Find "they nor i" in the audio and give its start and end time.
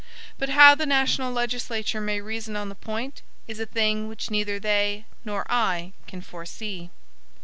4.59-5.93